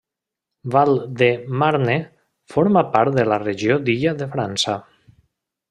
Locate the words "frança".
4.35-4.79